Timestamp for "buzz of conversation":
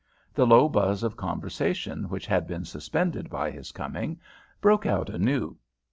0.67-2.05